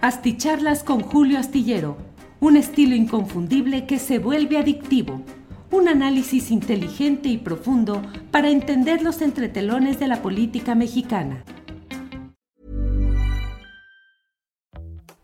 [0.00, 1.96] Asticharlas con Julio Astillero,
[2.38, 5.22] un estilo inconfundible que se vuelve adictivo.
[5.72, 8.00] Un análisis inteligente y profundo
[8.30, 11.42] para entender los entretelones de la política mexicana.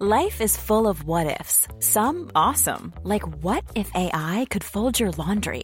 [0.01, 1.69] Life is full of what ifs.
[1.79, 5.63] Some awesome, like what if AI could fold your laundry?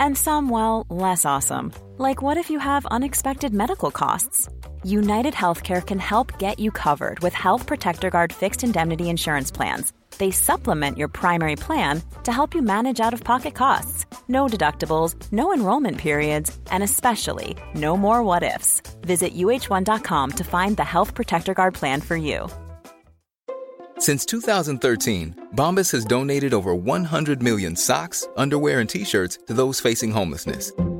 [0.00, 4.48] And some, well, less awesome, like what if you have unexpected medical costs?
[4.84, 9.92] United Healthcare can help get you covered with Health Protector Guard fixed indemnity insurance plans.
[10.18, 14.06] They supplement your primary plan to help you manage out of pocket costs.
[14.28, 18.80] No deductibles, no enrollment periods, and especially no more what ifs.
[19.02, 22.48] Visit uh1.com to find the Health Protector Guard plan for you.
[23.98, 29.80] Since 2013, Bombas has donated over 100 million socks, underwear, and t shirts to those
[29.80, 30.72] facing homelessness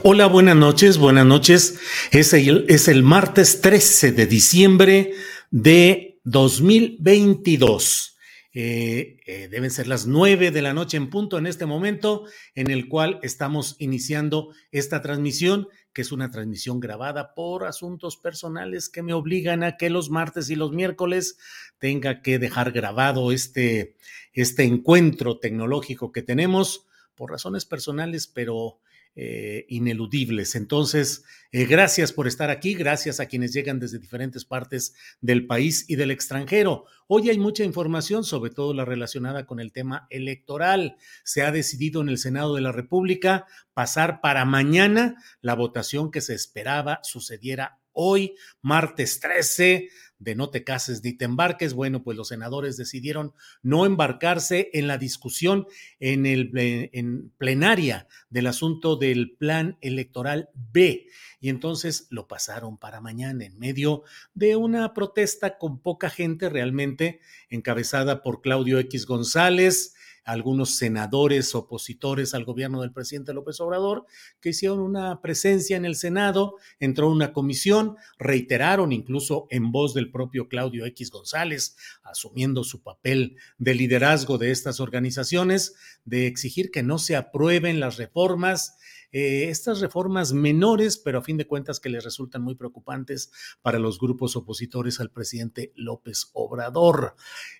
[0.00, 1.78] Hola, buenas noches, buenas noches.
[2.10, 5.12] Es el, es el martes 13 de diciembre
[5.50, 8.16] de 2022.
[8.54, 12.70] Eh, eh, deben ser las nueve de la noche en punto en este momento en
[12.70, 19.02] el cual estamos iniciando esta transmisión, que es una transmisión grabada por asuntos personales que
[19.02, 21.36] me obligan a que los martes y los miércoles
[21.78, 23.94] tenga que dejar grabado este,
[24.32, 28.78] este encuentro tecnológico que tenemos por razones personales, pero
[29.14, 30.54] eh, ineludibles.
[30.54, 35.84] Entonces, eh, gracias por estar aquí, gracias a quienes llegan desde diferentes partes del país
[35.86, 36.86] y del extranjero.
[37.08, 40.96] Hoy hay mucha información, sobre todo la relacionada con el tema electoral.
[41.24, 46.22] Se ha decidido en el Senado de la República pasar para mañana la votación que
[46.22, 49.88] se esperaba sucediera hoy, martes 13,
[50.22, 51.74] de no te cases ni te embarques.
[51.74, 55.66] Bueno, pues los senadores decidieron no embarcarse en la discusión
[56.00, 56.50] en, el,
[56.92, 61.06] en plenaria del asunto del plan electoral B.
[61.40, 67.20] Y entonces lo pasaron para mañana en medio de una protesta con poca gente realmente,
[67.50, 69.94] encabezada por Claudio X González,
[70.24, 74.06] algunos senadores opositores al gobierno del presidente López Obrador,
[74.40, 80.10] que hicieron una presencia en el Senado, entró una comisión, reiteraron incluso en voz del
[80.10, 85.74] propio Claudio X González, asumiendo su papel de liderazgo de estas organizaciones,
[86.04, 88.76] de exigir que no se aprueben las reformas
[89.12, 93.30] eh, estas reformas menores, pero a fin de cuentas que les resultan muy preocupantes
[93.60, 97.14] para los grupos opositores al presidente López Obrador.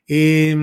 [0.07, 0.57] Eh,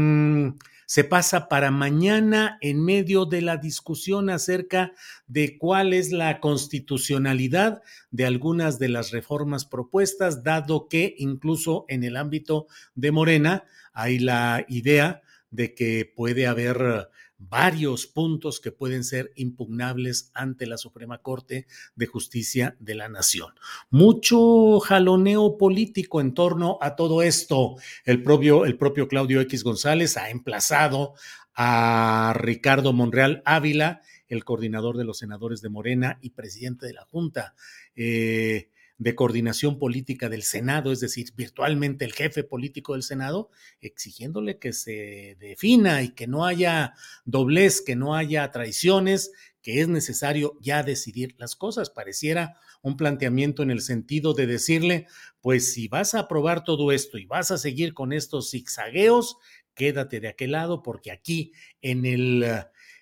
[0.89, 4.91] se pasa para mañana en medio de la discusión acerca
[5.27, 12.03] de cuál es la constitucionalidad de algunas de las reformas propuestas, dado que incluso en
[12.03, 19.03] el ámbito de Morena hay la idea de que puede haber varios puntos que pueden
[19.03, 23.53] ser impugnables ante la Suprema Corte de Justicia de la Nación.
[23.89, 27.75] Mucho jaloneo político en torno a todo esto.
[28.03, 31.13] El propio, el propio Claudio X González ha emplazado
[31.55, 37.05] a Ricardo Monreal Ávila, el coordinador de los senadores de Morena y presidente de la
[37.05, 37.55] Junta.
[37.95, 43.49] Eh, de coordinación política del Senado, es decir, virtualmente el jefe político del Senado,
[43.79, 46.93] exigiéndole que se defina y que no haya
[47.23, 51.89] doblez, que no haya traiciones, que es necesario ya decidir las cosas.
[51.89, 55.07] Pareciera un planteamiento en el sentido de decirle,
[55.39, 59.37] pues si vas a aprobar todo esto y vas a seguir con estos zigzagueos,
[59.75, 62.45] quédate de aquel lado porque aquí en el,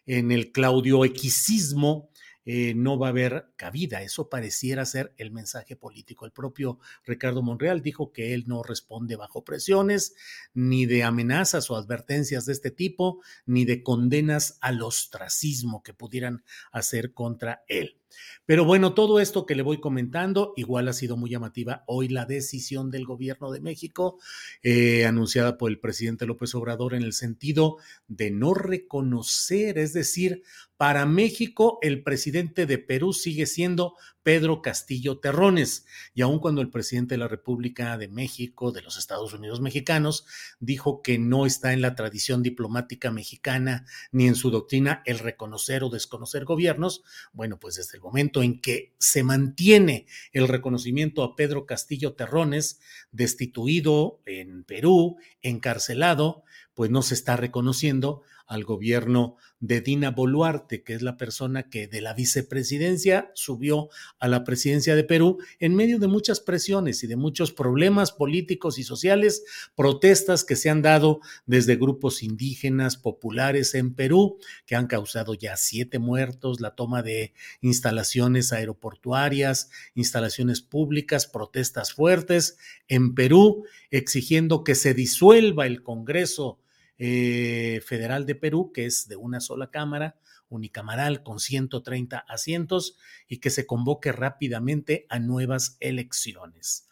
[0.06, 2.12] en el Claudio Xismo
[2.50, 4.04] eh, no va a haber cabida.
[4.04, 6.26] Eso pareciera ser el mensaje político.
[6.26, 10.16] El propio Ricardo Monreal dijo que él no responde bajo presiones,
[10.54, 16.46] ni de amenazas o advertencias de este tipo, ni de condenas al ostracismo que pudieran
[16.72, 17.97] hacer contra él.
[18.46, 22.26] Pero bueno, todo esto que le voy comentando, igual ha sido muy llamativa hoy la
[22.26, 24.20] decisión del gobierno de México,
[24.64, 27.78] eh, anunciada por el presidente López Obrador en el sentido
[28.08, 30.44] de no reconocer, es decir,
[30.78, 33.96] para México, el presidente de Perú sigue siendo
[34.28, 35.86] Pedro Castillo Terrones.
[36.14, 40.26] Y aun cuando el presidente de la República de México, de los Estados Unidos mexicanos,
[40.60, 45.82] dijo que no está en la tradición diplomática mexicana ni en su doctrina el reconocer
[45.86, 51.38] o desconocer gobiernos, bueno, pues desde el momento en que se mantiene el reconocimiento a
[51.38, 52.82] Pedro Castillo Terrones,
[53.14, 56.44] destituido en Perú, encarcelado,
[56.78, 61.88] pues no se está reconociendo al gobierno de Dina Boluarte, que es la persona que
[61.88, 63.90] de la vicepresidencia subió
[64.20, 68.78] a la presidencia de Perú en medio de muchas presiones y de muchos problemas políticos
[68.78, 69.44] y sociales,
[69.76, 74.38] protestas que se han dado desde grupos indígenas populares en Perú,
[74.68, 82.60] que han causado ya siete muertos, la toma de instalaciones aeroportuarias, instalaciones públicas, protestas fuertes
[82.88, 86.60] en Perú, exigiendo que se disuelva el Congreso
[86.98, 90.18] eh, Federal de Perú, que es de una sola cámara,
[90.50, 92.98] unicamaral con 130 asientos
[93.28, 96.88] y que se convoque rápidamente a nuevas elecciones.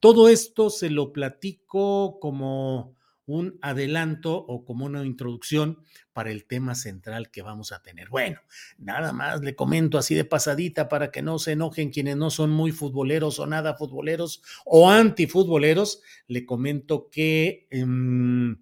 [0.00, 2.96] Todo esto se lo platico como
[3.26, 5.82] un adelanto o como una introducción
[6.14, 8.08] para el tema central que vamos a tener.
[8.08, 8.40] Bueno,
[8.78, 12.50] nada más le comento así de pasadita para que no se enojen quienes no son
[12.50, 16.02] muy futboleros o nada futboleros o antifutboleros.
[16.26, 17.66] Le comento que...
[17.70, 18.58] Em,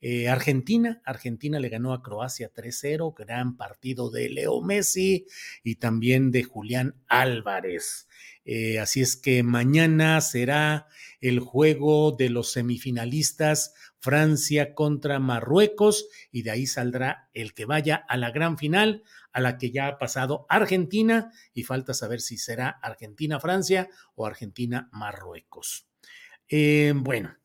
[0.00, 5.26] eh, Argentina, Argentina le ganó a Croacia 3-0, gran partido de Leo Messi
[5.64, 8.08] y también de Julián Álvarez.
[8.44, 10.86] Eh, así es que mañana será
[11.20, 17.96] el juego de los semifinalistas Francia contra Marruecos y de ahí saldrá el que vaya
[18.08, 19.02] a la gran final
[19.32, 25.86] a la que ya ha pasado Argentina y falta saber si será Argentina-Francia o Argentina-Marruecos.
[26.48, 27.36] Eh, bueno,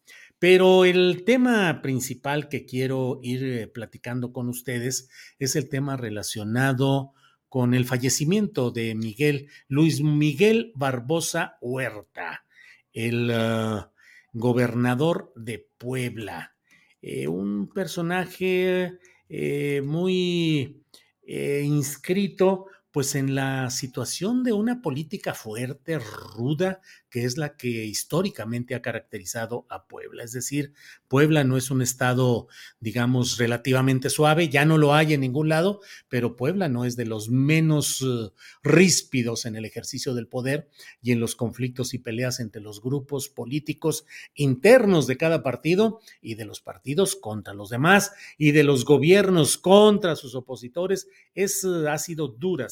[0.43, 5.09] pero el tema principal que quiero ir eh, platicando con ustedes
[5.39, 7.13] es el tema relacionado
[7.47, 12.43] con el fallecimiento de Miguel, Luis Miguel Barbosa Huerta,
[12.91, 13.93] el ah,
[14.33, 16.57] gobernador de Puebla,
[17.01, 18.99] eh, un personaje
[19.29, 20.83] eh, muy
[21.25, 26.79] inscrito pues en la situación de una política fuerte, ruda,
[27.09, 30.23] que es la que históricamente ha caracterizado a Puebla.
[30.23, 30.73] Es decir,
[31.07, 32.47] Puebla no es un estado,
[32.79, 37.07] digamos, relativamente suave, ya no lo hay en ningún lado, pero Puebla no es de
[37.07, 38.31] los menos uh,
[38.61, 40.69] ríspidos en el ejercicio del poder
[41.01, 44.05] y en los conflictos y peleas entre los grupos políticos
[44.35, 49.57] internos de cada partido y de los partidos contra los demás y de los gobiernos
[49.57, 51.07] contra sus opositores.
[51.33, 52.69] Es, uh, ha sido dura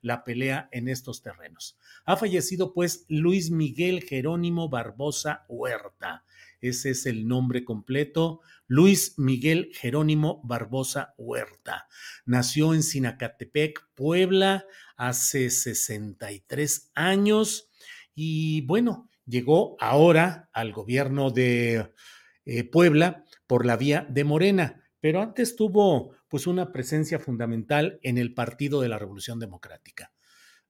[0.00, 1.78] la pelea en estos terrenos.
[2.04, 6.24] Ha fallecido pues Luis Miguel Jerónimo Barbosa Huerta.
[6.60, 8.40] Ese es el nombre completo.
[8.66, 11.88] Luis Miguel Jerónimo Barbosa Huerta.
[12.24, 17.70] Nació en Sinacatepec, Puebla, hace 63 años
[18.14, 21.92] y bueno, llegó ahora al gobierno de
[22.44, 28.16] eh, Puebla por la vía de Morena pero antes tuvo pues una presencia fundamental en
[28.16, 30.14] el Partido de la Revolución Democrática.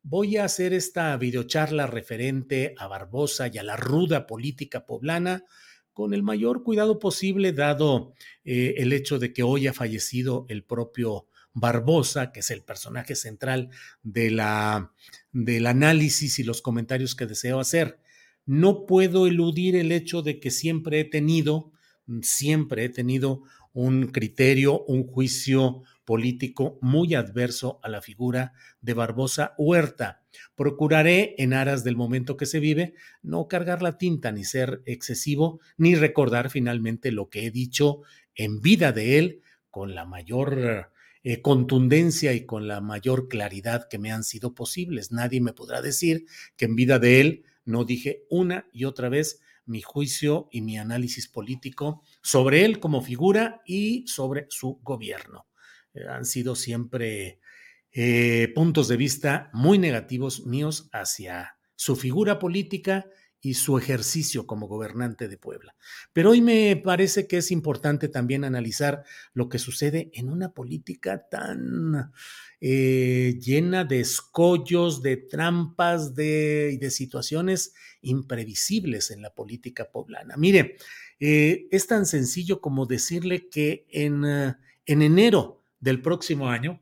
[0.02, 5.44] Voy a hacer esta videocharla referente a Barbosa y a la ruda política poblana
[5.92, 8.12] con el mayor cuidado posible, dado
[8.44, 13.14] eh, el hecho de que hoy ha fallecido el propio Barbosa, que es el personaje
[13.14, 13.70] central
[14.02, 14.92] de la,
[15.30, 18.00] del análisis y los comentarios que deseo hacer.
[18.46, 21.70] No puedo eludir el hecho de que siempre he tenido,
[22.20, 29.54] siempre he tenido un criterio, un juicio político muy adverso a la figura de Barbosa
[29.56, 30.22] Huerta.
[30.54, 35.60] Procuraré, en aras del momento que se vive, no cargar la tinta ni ser excesivo,
[35.76, 38.00] ni recordar finalmente lo que he dicho
[38.34, 40.90] en vida de él con la mayor
[41.24, 45.12] eh, contundencia y con la mayor claridad que me han sido posibles.
[45.12, 46.26] Nadie me podrá decir
[46.56, 50.78] que en vida de él no dije una y otra vez mi juicio y mi
[50.78, 55.46] análisis político sobre él como figura y sobre su gobierno.
[55.94, 57.40] Eh, han sido siempre
[57.90, 63.06] eh, puntos de vista muy negativos míos hacia su figura política
[63.44, 65.74] y su ejercicio como gobernante de Puebla.
[66.12, 69.02] Pero hoy me parece que es importante también analizar
[69.34, 72.12] lo que sucede en una política tan
[72.60, 80.36] eh, llena de escollos, de trampas de, y de situaciones imprevisibles en la política poblana.
[80.36, 80.76] Mire,
[81.18, 84.54] eh, es tan sencillo como decirle que en, eh,
[84.86, 86.81] en enero del próximo año,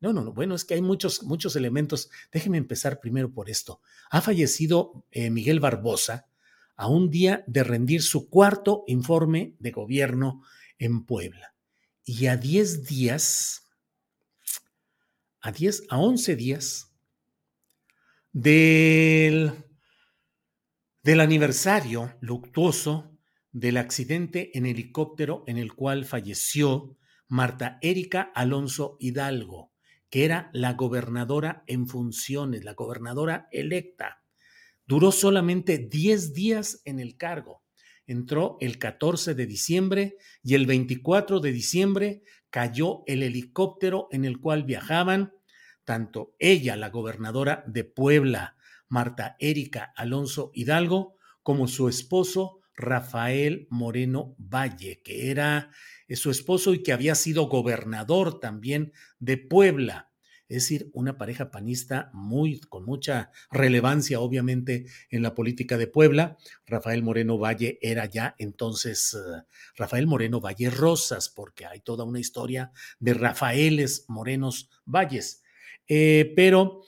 [0.00, 0.32] no, no, no.
[0.32, 2.10] Bueno, es que hay muchos, muchos elementos.
[2.32, 3.82] Déjeme empezar primero por esto.
[4.10, 6.26] Ha fallecido eh, Miguel Barbosa
[6.74, 10.42] a un día de rendir su cuarto informe de gobierno
[10.78, 11.54] en Puebla.
[12.02, 13.68] Y a 10 días,
[15.42, 16.94] a 10, a 11 días
[18.32, 19.52] del,
[21.02, 23.18] del aniversario luctuoso
[23.52, 26.96] del accidente en helicóptero en el cual falleció
[27.28, 29.69] Marta Erika Alonso Hidalgo
[30.10, 34.22] que era la gobernadora en funciones, la gobernadora electa.
[34.84, 37.62] Duró solamente 10 días en el cargo.
[38.06, 44.40] entró el 14 de diciembre y el 24 de diciembre cayó el helicóptero en el
[44.40, 45.32] cual viajaban
[45.84, 48.56] tanto ella, la gobernadora de Puebla,
[48.88, 55.70] Marta Erika Alonso Hidalgo, como su esposo Rafael Moreno Valle, que era
[56.08, 60.10] eh, su esposo y que había sido gobernador también de Puebla.
[60.48, 66.38] Es decir, una pareja panista muy, con mucha relevancia, obviamente, en la política de Puebla.
[66.66, 69.42] Rafael Moreno Valle era ya entonces eh,
[69.76, 75.44] Rafael Moreno Valle Rosas, porque hay toda una historia de Rafaeles Morenos Valles.
[75.86, 76.82] Eh, pero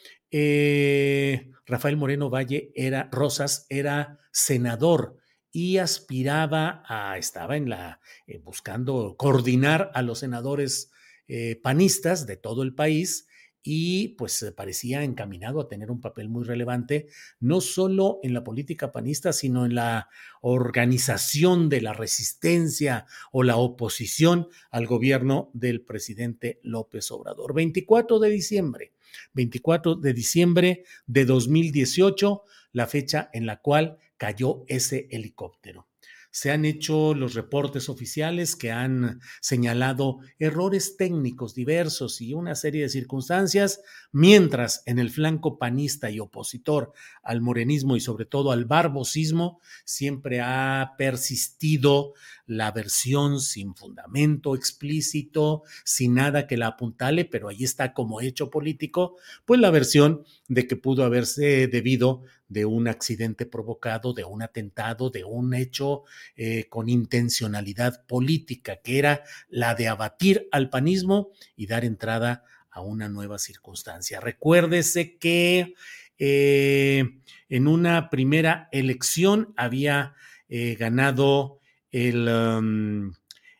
[1.67, 5.22] Rafael Moreno Valle era, Rosas era senador
[5.53, 10.91] y aspiraba a, estaba en la, eh, buscando coordinar a los senadores
[11.29, 13.29] eh, panistas de todo el país
[13.63, 17.07] y pues parecía encaminado a tener un papel muy relevante,
[17.39, 20.09] no solo en la política panista, sino en la
[20.41, 27.55] organización de la resistencia o la oposición al gobierno del presidente López Obrador.
[27.55, 28.93] 24 de diciembre,
[29.35, 32.43] 24 de diciembre de 2018,
[32.73, 35.89] la fecha en la cual cayó ese helicóptero.
[36.31, 42.83] Se han hecho los reportes oficiales que han señalado errores técnicos diversos y una serie
[42.83, 43.81] de circunstancias,
[44.13, 46.93] mientras en el flanco panista y opositor
[47.25, 52.13] al morenismo y sobre todo al barbosismo siempre ha persistido
[52.57, 58.51] la versión sin fundamento explícito, sin nada que la apuntale, pero ahí está como hecho
[58.51, 64.43] político, pues la versión de que pudo haberse debido de un accidente provocado, de un
[64.43, 66.05] atentado, de un hecho
[66.37, 72.83] eh, con intencionalidad política, que era la de abatir al panismo y dar entrada a
[72.83, 74.21] una nueva circunstancia.
[74.21, 75.75] Recuérdese que
[76.19, 77.19] eh,
[77.49, 80.15] en una primera elección había
[80.49, 81.62] eh, ganado
[81.93, 83.13] el, um,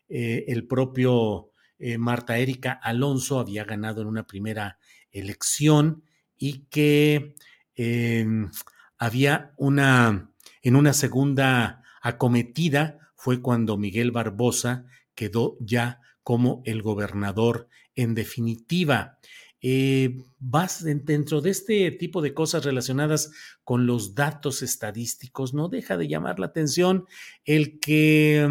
[0.09, 1.51] el propio
[1.97, 4.77] Marta Erika Alonso, había ganado en una primera
[5.11, 6.03] elección
[6.37, 7.35] y que
[7.75, 8.51] em,
[8.97, 14.85] había una, en una segunda acometida fue cuando Miguel Barbosa
[15.15, 19.19] quedó ya como el gobernador en definitiva.
[19.65, 23.31] Eh, vas dentro de este tipo de cosas relacionadas
[23.63, 27.05] con los datos estadísticos, no deja de llamar la atención
[27.45, 28.45] el que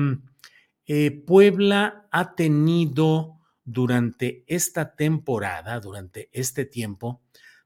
[0.87, 7.21] eh, Puebla ha tenido durante esta temporada, durante este tiempo,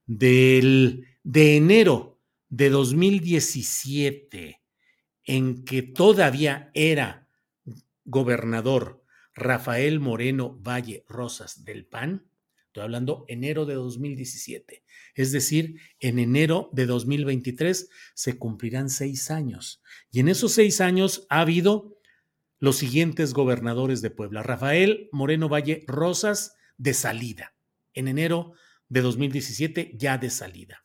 [0.04, 4.60] del, de enero de 2017,
[5.22, 7.28] en que todavía era
[8.04, 12.26] gobernador Rafael Moreno Valle Rosas del PAN,
[12.76, 19.82] estoy hablando enero de 2017, es decir, en enero de 2023 se cumplirán seis años.
[20.12, 21.98] Y en esos seis años ha habido
[22.58, 24.42] los siguientes gobernadores de Puebla.
[24.42, 27.54] Rafael Moreno Valle Rosas de salida,
[27.94, 28.52] en enero
[28.90, 30.84] de 2017 ya de salida.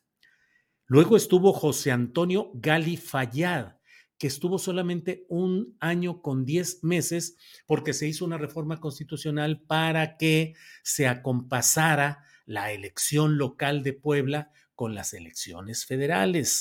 [0.85, 3.73] Luego estuvo José Antonio Gali Fallad,
[4.21, 10.15] que estuvo solamente un año con diez meses porque se hizo una reforma constitucional para
[10.15, 16.60] que se acompasara la elección local de Puebla con las elecciones federales.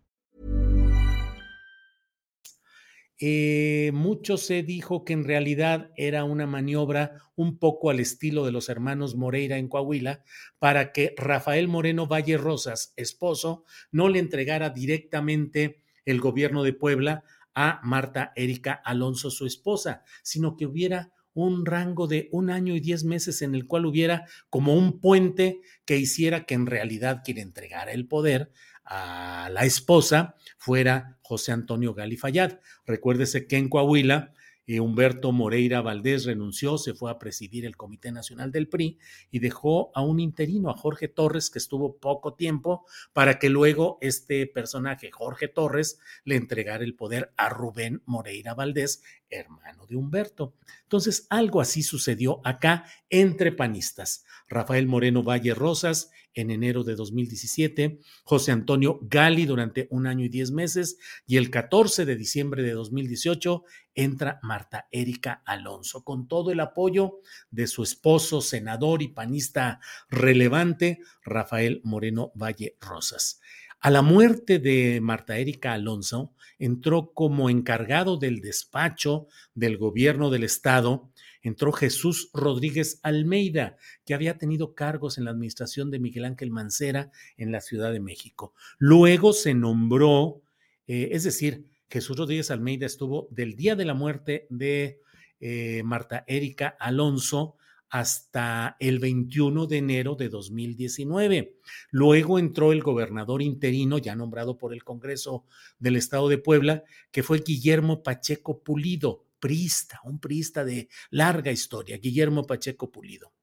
[3.23, 8.51] Eh, mucho se dijo que en realidad era una maniobra un poco al estilo de
[8.51, 10.23] los hermanos Moreira en Coahuila
[10.57, 17.23] para que Rafael Moreno Valle Rosas, esposo, no le entregara directamente el gobierno de Puebla
[17.53, 22.79] a Marta Erika Alonso, su esposa, sino que hubiera un rango de un año y
[22.79, 27.37] diez meses en el cual hubiera como un puente que hiciera que en realidad quien
[27.37, 28.51] entregara el poder
[28.85, 32.59] a la esposa fuera José Antonio Gali Fayad.
[32.85, 34.33] Recuérdese que en Coahuila
[34.79, 39.91] Humberto Moreira Valdés renunció, se fue a presidir el Comité Nacional del PRI y dejó
[39.95, 45.11] a un interino, a Jorge Torres, que estuvo poco tiempo, para que luego este personaje,
[45.11, 50.55] Jorge Torres, le entregara el poder a Rubén Moreira Valdés, hermano de Humberto.
[50.83, 54.25] Entonces, algo así sucedió acá entre panistas.
[54.51, 60.29] Rafael Moreno Valle Rosas en enero de 2017, José Antonio Gali durante un año y
[60.29, 63.63] diez meses y el 14 de diciembre de 2018
[63.95, 69.79] entra Marta Erika Alonso con todo el apoyo de su esposo, senador y panista
[70.09, 73.39] relevante, Rafael Moreno Valle Rosas.
[73.79, 80.43] A la muerte de Marta Erika Alonso, entró como encargado del despacho del gobierno del
[80.43, 81.09] estado
[81.41, 87.11] entró Jesús Rodríguez Almeida, que había tenido cargos en la administración de Miguel Ángel Mancera
[87.37, 88.53] en la Ciudad de México.
[88.77, 90.41] Luego se nombró,
[90.87, 95.01] eh, es decir, Jesús Rodríguez Almeida estuvo del día de la muerte de
[95.39, 97.55] eh, Marta Erika Alonso
[97.89, 101.57] hasta el 21 de enero de 2019.
[101.89, 105.43] Luego entró el gobernador interino, ya nombrado por el Congreso
[105.77, 111.97] del Estado de Puebla, que fue Guillermo Pacheco Pulido priista, un priista de larga historia,
[111.97, 113.33] Guillermo Pacheco Pulido.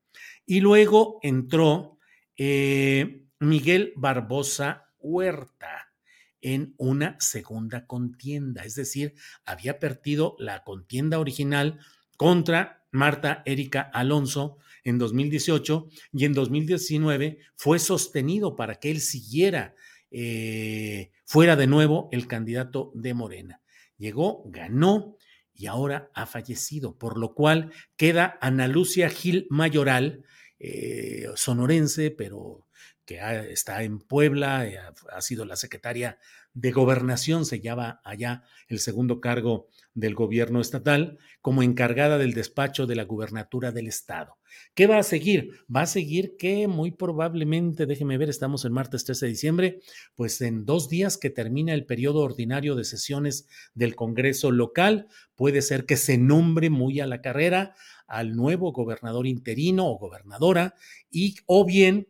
[0.47, 1.99] Y luego entró
[2.39, 5.93] eh, Miguel Barbosa Huerta
[6.41, 9.15] en una segunda contienda, es decir,
[9.45, 11.81] había perdido la contienda original
[12.17, 19.75] contra Marta Erika Alonso en 2018 y en 2019 fue sostenido para que él siguiera
[20.11, 23.61] eh, fuera de nuevo el candidato de Morena.
[23.99, 25.18] Llegó, ganó
[25.59, 30.25] y ahora ha fallecido, por lo cual queda Ana Lucia Gil Mayoral,
[30.61, 32.69] eh, sonorense, pero
[33.05, 33.19] que
[33.51, 34.79] está en Puebla, eh,
[35.11, 36.19] ha sido la secretaria
[36.55, 42.87] de gobernación, se llama allá el segundo cargo del gobierno estatal, como encargada del despacho
[42.87, 44.37] de la gubernatura del estado.
[44.75, 45.63] ¿Qué va a seguir?
[45.75, 49.81] Va a seguir que muy probablemente, déjeme ver, estamos el martes 13 de diciembre,
[50.15, 55.63] pues en dos días que termina el periodo ordinario de sesiones del Congreso local, puede
[55.63, 57.75] ser que se nombre muy a la carrera
[58.07, 60.75] al nuevo gobernador interino o gobernadora
[61.11, 62.09] y o bien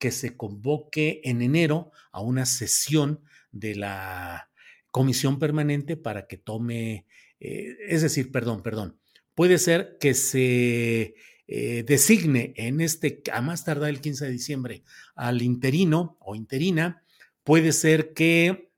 [0.00, 3.20] que se convoque en enero a una sesión
[3.52, 4.50] de la
[4.90, 7.06] comisión permanente para que tome,
[7.40, 8.98] eh, es decir, perdón, perdón,
[9.34, 11.14] puede ser que se
[11.48, 17.02] eh, designe en este, a más tardar el 15 de diciembre, al interino o interina,
[17.42, 18.70] puede ser que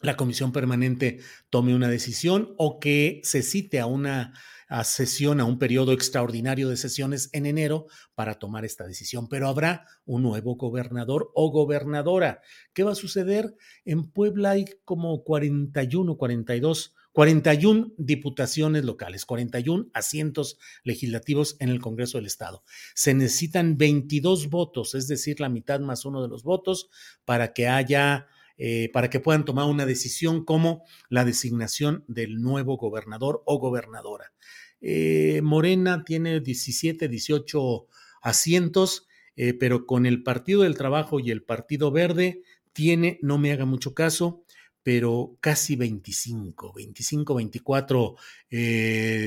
[0.00, 4.34] la comisión permanente tome una decisión o que se cite a una
[4.68, 9.28] a sesión, a un periodo extraordinario de sesiones en enero para tomar esta decisión.
[9.28, 12.40] Pero habrá un nuevo gobernador o gobernadora.
[12.72, 13.54] ¿Qué va a suceder?
[13.84, 22.18] En Puebla hay como 41, 42 41 diputaciones locales, 41 asientos legislativos en el Congreso
[22.18, 22.62] del Estado.
[22.94, 26.90] Se necesitan 22 votos, es decir, la mitad más uno de los votos,
[27.24, 28.26] para que haya,
[28.58, 34.34] eh, para que puedan tomar una decisión como la designación del nuevo gobernador o gobernadora.
[34.82, 37.86] Eh, Morena tiene 17, 18
[38.20, 42.42] asientos, eh, pero con el Partido del Trabajo y el Partido Verde
[42.74, 44.44] tiene, no me haga mucho caso,
[44.86, 48.14] pero casi 25, 25, 24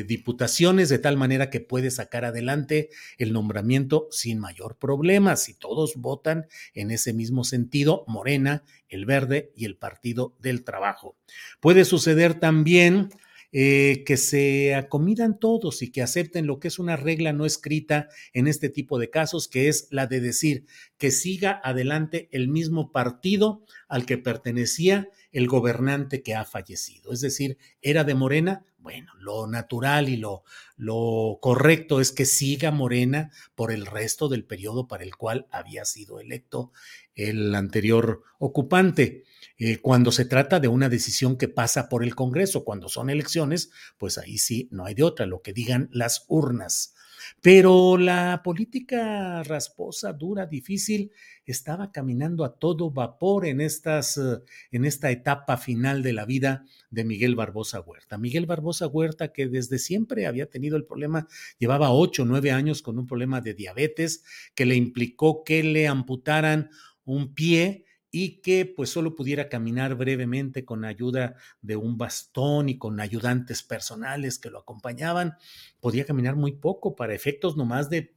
[0.07, 5.35] diputaciones, de tal manera que puede sacar adelante el nombramiento sin mayor problema.
[5.35, 11.17] Si todos votan en ese mismo sentido, Morena, el Verde y el Partido del Trabajo.
[11.59, 13.09] Puede suceder también
[13.51, 18.07] eh, que se acomidan todos y que acepten lo que es una regla no escrita
[18.33, 20.65] en este tipo de casos, que es la de decir
[20.97, 27.11] que siga adelante el mismo partido al que pertenecía el gobernante que ha fallecido.
[27.11, 30.43] Es decir, era de Morena, bueno, lo natural y lo,
[30.77, 35.85] lo, correcto es que siga Morena por el resto del periodo para el cual había
[35.85, 36.71] sido electo
[37.15, 39.23] el anterior ocupante.
[39.61, 43.71] Eh, cuando se trata de una decisión que pasa por el Congreso, cuando son elecciones,
[43.97, 46.95] pues ahí sí, no hay de otra, lo que digan las urnas.
[47.41, 51.11] Pero la política rasposa, dura, difícil,
[51.45, 54.39] estaba caminando a todo vapor en, estas, eh,
[54.71, 58.17] en esta etapa final de la vida de Miguel Barbosa Huerta.
[58.17, 62.97] Miguel Barbosa Huerta, que desde siempre había tenido el problema, llevaba ocho, nueve años con
[62.97, 64.23] un problema de diabetes
[64.55, 66.69] que le implicó que le amputaran
[67.03, 72.77] un pie y que pues solo pudiera caminar brevemente con ayuda de un bastón y
[72.77, 75.35] con ayudantes personales que lo acompañaban.
[75.79, 78.15] Podía caminar muy poco para efectos nomás de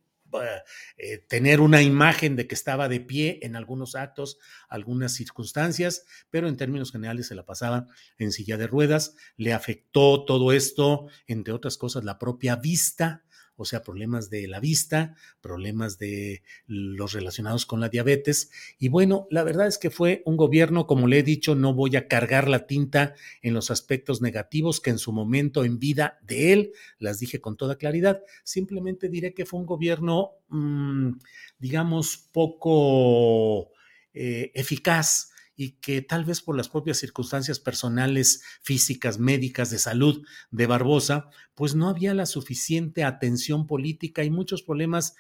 [0.97, 6.49] eh, tener una imagen de que estaba de pie en algunos actos, algunas circunstancias, pero
[6.49, 7.87] en términos generales se la pasaba
[8.19, 9.15] en silla de ruedas.
[9.37, 13.25] Le afectó todo esto, entre otras cosas, la propia vista
[13.57, 18.51] o sea, problemas de la vista, problemas de los relacionados con la diabetes.
[18.79, 21.97] Y bueno, la verdad es que fue un gobierno, como le he dicho, no voy
[21.97, 26.53] a cargar la tinta en los aspectos negativos que en su momento en vida de
[26.53, 31.13] él, las dije con toda claridad, simplemente diré que fue un gobierno, mmm,
[31.59, 33.71] digamos, poco
[34.15, 40.25] eh, eficaz y que tal vez por las propias circunstancias personales, físicas, médicas, de salud
[40.51, 45.15] de Barbosa, pues no había la suficiente atención política y muchos problemas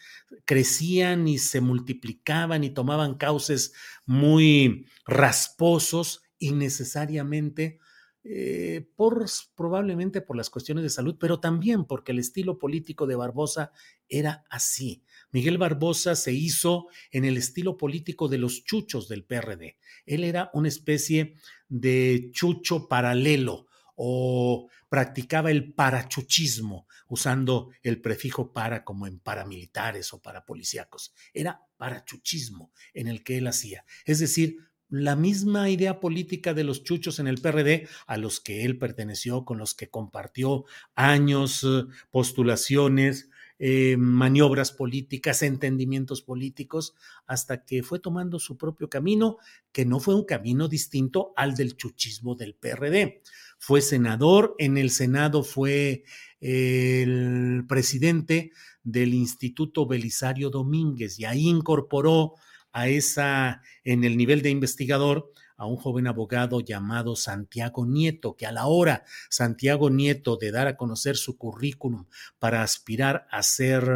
[0.45, 3.73] crecían y se multiplicaban y tomaban cauces
[4.07, 7.79] muy rasposos innecesariamente
[8.25, 13.16] eh, por probablemente por las cuestiones de salud, pero también porque el estilo político de
[13.16, 13.73] Barbosa
[14.09, 15.03] era así.
[15.33, 19.79] Miguel Barbosa se hizo en el estilo político de los chuchos del PRD.
[20.07, 21.35] Él era una especie
[21.68, 23.66] de chucho paralelo
[23.97, 31.14] o practicaba el parachuchismo, usando el prefijo para como en paramilitares o parapolicíacos.
[31.33, 33.85] Era parachuchismo en el que él hacía.
[34.05, 34.59] Es decir,
[34.92, 39.47] la misma idea política de los chuchos en el PRD, a los que él perteneció,
[39.47, 46.95] con los que compartió años, eh, postulaciones, eh, maniobras políticas, entendimientos políticos,
[47.27, 49.38] hasta que fue tomando su propio camino,
[49.73, 53.23] que no fue un camino distinto al del chuchismo del PRD.
[53.59, 56.05] Fue senador, en el Senado fue
[56.41, 58.51] el presidente
[58.83, 62.35] del Instituto Belisario Domínguez y ahí incorporó
[62.73, 65.31] a esa, en el nivel de investigador,
[65.62, 70.66] a un joven abogado llamado Santiago Nieto, que a la hora Santiago Nieto de dar
[70.66, 72.07] a conocer su currículum
[72.40, 73.88] para aspirar a ser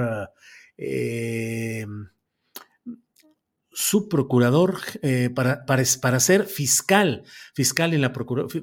[0.79, 1.85] eh,
[3.79, 8.11] subprocurador eh, para, para, para, ser fiscal, fiscal, en la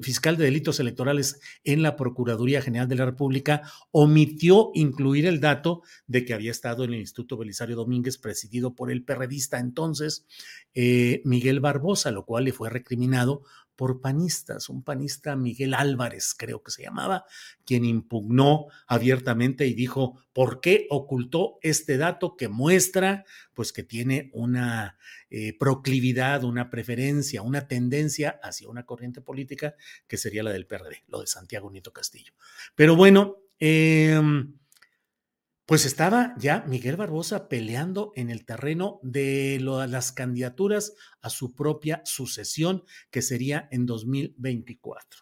[0.02, 5.82] fiscal de delitos electorales en la Procuraduría General de la República, omitió incluir el dato
[6.08, 10.26] de que había estado en el Instituto Belisario Domínguez, presidido por el perredista entonces
[10.74, 13.44] eh, Miguel Barbosa, lo cual le fue recriminado
[13.76, 17.24] por panistas, un panista Miguel Álvarez, creo que se llamaba,
[17.64, 24.30] quien impugnó abiertamente y dijo, ¿por qué ocultó este dato que muestra pues que tiene
[24.32, 24.98] una
[25.30, 29.74] eh, proclividad, una preferencia, una tendencia hacia una corriente política
[30.06, 32.32] que sería la del PRD, lo de Santiago Nieto Castillo?
[32.74, 34.20] Pero bueno, eh,
[35.66, 42.02] pues estaba ya Miguel Barbosa peleando en el terreno de las candidaturas a su propia
[42.04, 45.20] sucesión, que sería en 2024.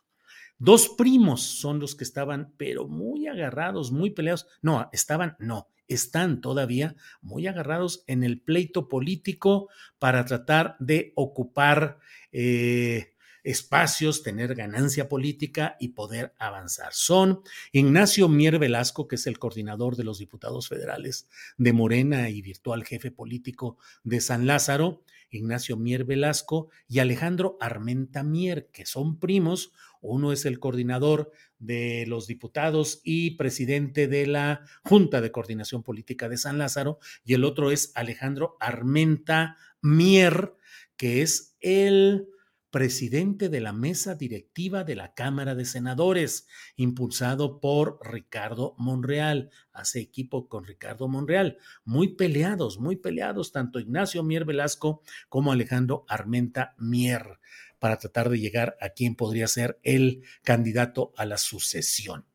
[0.59, 4.47] Dos primos son los que estaban, pero muy agarrados, muy peleados.
[4.63, 11.99] No, estaban, no, están todavía muy agarrados en el pleito político para tratar de ocupar
[12.33, 16.93] eh, espacios, tener ganancia política y poder avanzar.
[16.93, 22.43] Son Ignacio Mier Velasco, que es el coordinador de los diputados federales de Morena y
[22.43, 29.19] virtual jefe político de San Lázaro, Ignacio Mier Velasco y Alejandro Armenta Mier, que son
[29.19, 29.73] primos.
[30.01, 36.29] Uno es el coordinador de los diputados y presidente de la Junta de Coordinación Política
[36.29, 40.55] de San Lázaro, y el otro es Alejandro Armenta Mier,
[40.97, 42.29] que es el
[42.73, 49.51] presidente de la mesa directiva de la Cámara de Senadores, impulsado por Ricardo Monreal.
[49.73, 51.59] Hace equipo con Ricardo Monreal.
[51.85, 57.39] Muy peleados, muy peleados, tanto Ignacio Mier Velasco como Alejandro Armenta Mier,
[57.83, 62.27] para tratar de llegar a quien podría ser el candidato a la sucesión.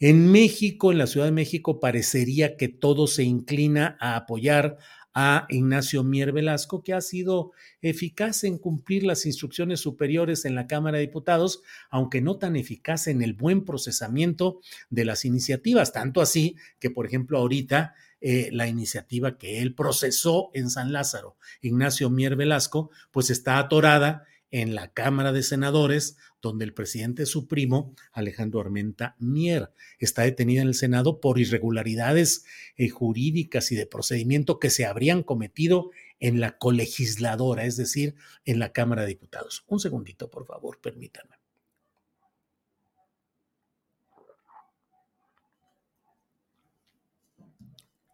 [0.00, 4.76] En México, en la Ciudad de México, parecería que todo se inclina a apoyar
[5.14, 10.66] a Ignacio Mier Velasco, que ha sido eficaz en cumplir las instrucciones superiores en la
[10.66, 14.58] Cámara de Diputados, aunque no tan eficaz en el buen procesamiento
[14.90, 20.50] de las iniciativas, tanto así que, por ejemplo, ahorita eh, la iniciativa que él procesó
[20.54, 26.64] en San Lázaro, Ignacio Mier Velasco, pues está atorada en la Cámara de Senadores, donde
[26.64, 29.70] el presidente es su primo, Alejandro Armenta Mier.
[29.98, 32.44] Está detenida en el Senado por irregularidades
[32.76, 38.58] eh, jurídicas y de procedimiento que se habrían cometido en la colegisladora, es decir, en
[38.58, 39.64] la Cámara de Diputados.
[39.68, 41.36] Un segundito, por favor, permítanme.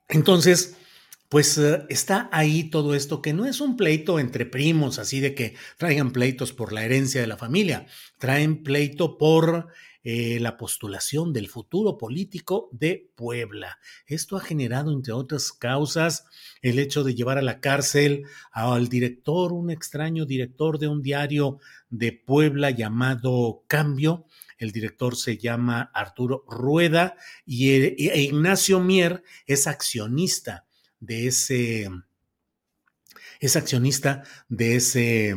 [0.08, 0.76] Entonces,
[1.34, 5.34] pues eh, está ahí todo esto, que no es un pleito entre primos, así de
[5.34, 7.88] que traigan pleitos por la herencia de la familia,
[8.20, 9.66] traen pleito por
[10.04, 13.80] eh, la postulación del futuro político de Puebla.
[14.06, 16.24] Esto ha generado, entre otras causas,
[16.62, 21.58] el hecho de llevar a la cárcel al director, un extraño director de un diario
[21.90, 24.26] de Puebla llamado Cambio.
[24.56, 30.64] El director se llama Arturo Rueda y e, e Ignacio Mier es accionista
[31.04, 31.88] de ese,
[33.40, 35.34] es accionista de ese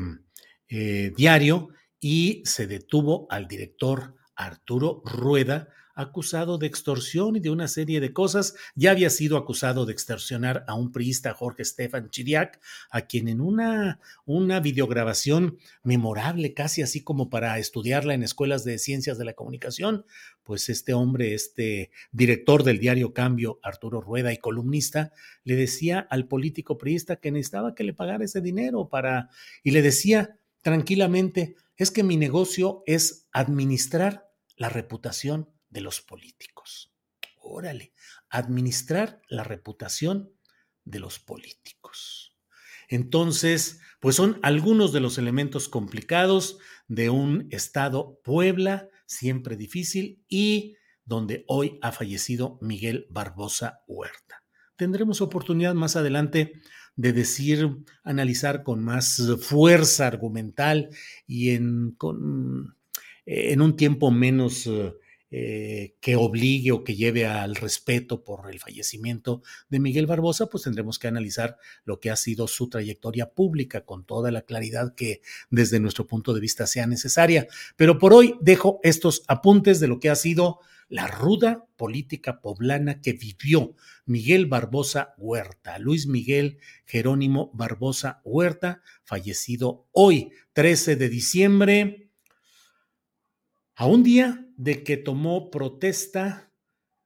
[0.69, 7.67] eh, diario y se detuvo al director Arturo Rueda, acusado de extorsión y de una
[7.67, 8.55] serie de cosas.
[8.75, 13.41] Ya había sido acusado de extorsionar a un priista, Jorge Stefan Chiriac, a quien en
[13.41, 19.33] una, una videograbación memorable, casi así como para estudiarla en escuelas de ciencias de la
[19.33, 20.05] comunicación,
[20.43, 25.12] pues este hombre, este director del diario Cambio, Arturo Rueda y columnista,
[25.43, 29.29] le decía al político priista que necesitaba que le pagara ese dinero para,
[29.63, 36.92] y le decía tranquilamente, es que mi negocio es administrar la reputación de los políticos.
[37.40, 37.94] Órale,
[38.32, 40.34] administrar la reputación
[40.86, 42.36] de los políticos.
[42.90, 50.78] Entonces, pues son algunos de los elementos complicados de un estado Puebla, siempre difícil, y
[51.06, 54.44] donde hoy ha fallecido Miguel Barbosa Huerta.
[54.78, 56.54] Tendremos oportunidad más adelante
[56.96, 57.70] de decir,
[58.04, 60.90] analizar con más fuerza argumental
[61.28, 62.76] y en, con,
[63.28, 64.68] en un tiempo menos
[65.30, 70.63] eh, que obligue o que lleve al respeto por el fallecimiento de Miguel Barbosa, pues
[70.63, 75.22] tendremos que analizar lo que ha sido su trayectoria pública con toda la claridad que
[75.50, 77.48] desde nuestro punto de vista sea necesaria.
[77.76, 83.02] Pero por hoy dejo estos apuntes de lo que ha sido la ruda política poblana
[83.02, 92.12] que vivió Miguel Barbosa Huerta, Luis Miguel Jerónimo Barbosa Huerta, fallecido hoy, 13 de diciembre,
[93.76, 96.52] a un día de que tomó protesta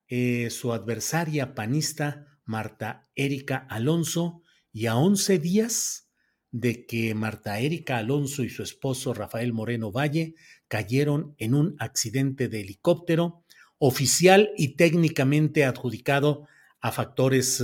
[0.08, 6.10] eh, su adversaria panista Marta Erika Alonso y a 11 días
[6.50, 10.34] de que Marta Erika Alonso y su esposo Rafael Moreno Valle
[10.66, 13.44] cayeron en un accidente de helicóptero
[13.78, 16.46] oficial y técnicamente adjudicado
[16.80, 17.62] a factores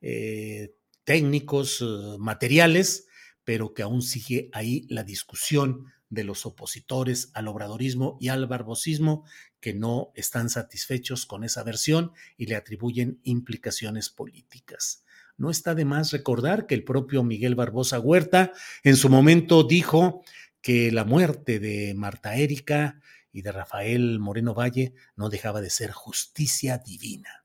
[0.00, 3.06] eh, técnicos, eh, materiales,
[3.44, 9.24] pero que aún sigue ahí la discusión de los opositores al obradorismo y al barbosismo
[9.60, 15.04] que no están satisfechos con esa versión y le atribuyen implicaciones políticas.
[15.36, 20.22] No está de más recordar que el propio Miguel Barbosa Huerta en su momento dijo
[20.62, 23.00] que la muerte de Marta Erika
[23.32, 27.44] y de Rafael Moreno Valle no dejaba de ser justicia divina.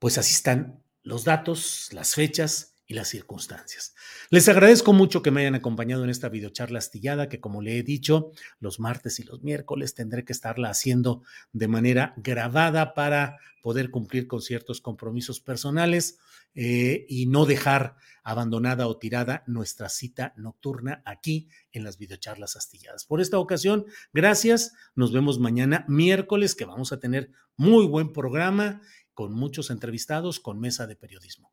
[0.00, 3.94] Pues así están los datos, las fechas y las circunstancias.
[4.30, 7.82] Les agradezco mucho que me hayan acompañado en esta videocharla astillada que como le he
[7.82, 13.90] dicho, los martes y los miércoles tendré que estarla haciendo de manera grabada para poder
[13.90, 16.18] cumplir con ciertos compromisos personales
[16.54, 23.06] eh, y no dejar abandonada o tirada nuestra cita nocturna aquí en las videocharlas astilladas.
[23.06, 24.74] Por esta ocasión, gracias.
[24.94, 28.82] Nos vemos mañana miércoles que vamos a tener muy buen programa
[29.14, 31.52] con muchos entrevistados con mesa de periodismo.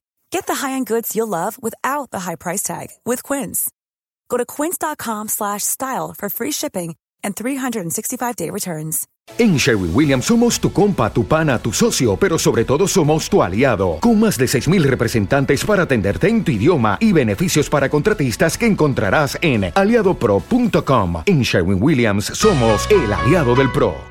[0.31, 3.69] Get the high-end goods you'll love without the high price tag with Quince.
[4.29, 9.07] Go to quince.com/style for free shipping and 365-day returns.
[9.37, 13.41] En Sherwin Williams somos tu compa, tu pana, tu socio, pero sobre todo somos tu
[13.41, 18.57] aliado, con más de 6.000 representantes para atenderte en tu idioma y beneficios para contratistas
[18.57, 21.23] que encontrarás en aliadopro.com.
[21.25, 24.10] En Sherwin Williams somos el aliado del PRO.